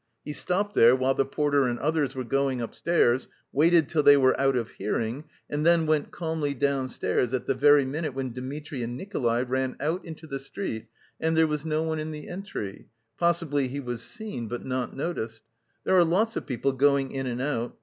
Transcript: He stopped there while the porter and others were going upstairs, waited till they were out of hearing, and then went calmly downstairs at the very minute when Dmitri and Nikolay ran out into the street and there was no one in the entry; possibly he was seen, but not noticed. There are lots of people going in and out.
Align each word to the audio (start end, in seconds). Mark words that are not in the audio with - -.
He 0.25 0.33
stopped 0.33 0.73
there 0.73 0.95
while 0.95 1.13
the 1.13 1.25
porter 1.27 1.67
and 1.67 1.77
others 1.77 2.15
were 2.15 2.23
going 2.23 2.59
upstairs, 2.59 3.27
waited 3.53 3.87
till 3.87 4.01
they 4.01 4.17
were 4.17 4.39
out 4.41 4.55
of 4.57 4.71
hearing, 4.71 5.25
and 5.47 5.63
then 5.63 5.85
went 5.85 6.09
calmly 6.09 6.55
downstairs 6.55 7.33
at 7.33 7.45
the 7.45 7.53
very 7.53 7.85
minute 7.85 8.15
when 8.15 8.33
Dmitri 8.33 8.81
and 8.81 8.97
Nikolay 8.97 9.43
ran 9.43 9.75
out 9.79 10.03
into 10.03 10.25
the 10.25 10.39
street 10.39 10.87
and 11.19 11.37
there 11.37 11.45
was 11.45 11.65
no 11.65 11.83
one 11.83 11.99
in 11.99 12.09
the 12.09 12.27
entry; 12.29 12.87
possibly 13.19 13.67
he 13.67 13.79
was 13.79 14.01
seen, 14.01 14.47
but 14.47 14.65
not 14.65 14.95
noticed. 14.95 15.43
There 15.83 15.95
are 15.95 16.03
lots 16.03 16.35
of 16.35 16.47
people 16.47 16.71
going 16.73 17.11
in 17.11 17.27
and 17.27 17.39
out. 17.39 17.77